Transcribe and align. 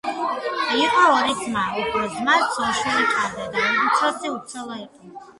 იყო 0.83 1.01
ორი 1.17 1.33
ძმა. 1.41 1.65
უფროს 1.81 2.15
ძმას 2.21 2.45
ცოლ-შვილი 2.55 3.03
ჰყავდა 3.11 3.43
და 3.57 3.67
უმცროსი 3.81 4.33
უცოლო 4.37 4.79
იყო. 4.85 5.13